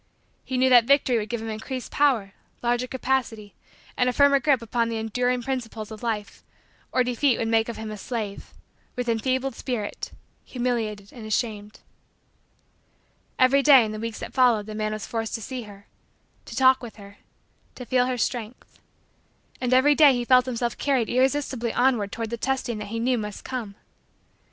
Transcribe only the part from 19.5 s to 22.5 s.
And every day he felt himself carried irresistibly onward toward the